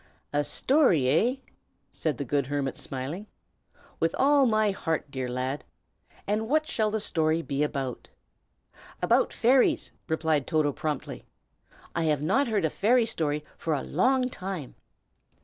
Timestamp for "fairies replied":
9.31-10.47